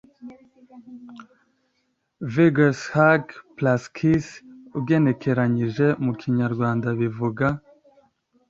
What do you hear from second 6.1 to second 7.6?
Kinyarwanda bivuga